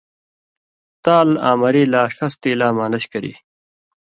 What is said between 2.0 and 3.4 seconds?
ݜس تیلاں مالش کری۔